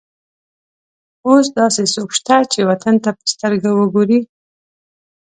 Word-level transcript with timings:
اوس 1.27 1.45
داسې 1.59 1.83
څوک 1.93 2.09
شته 2.17 2.37
چې 2.51 2.59
وطن 2.69 2.95
ته 3.03 3.09
په 3.17 3.23
سترګه 3.33 3.69
وګوري. 3.79 4.19